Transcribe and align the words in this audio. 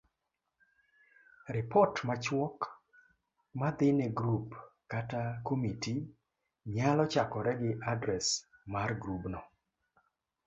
Ripot 1.55 1.93
machuok 2.07 2.57
madhine 3.59 4.07
grup 4.19 4.47
kata 4.91 5.21
komiti 5.45 5.93
nyalo 6.75 7.03
chakore 7.13 7.53
gi 7.61 7.71
adres 7.91 8.25
mar 8.73 8.89
grubno. 9.01 9.41